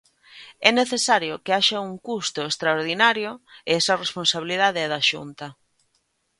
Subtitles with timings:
[0.67, 3.31] É necesario que haxa un custo extraordinario
[3.69, 5.47] e esa responsabilidade é da Xunta.